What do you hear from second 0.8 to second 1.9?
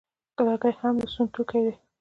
هم د سون توکي دي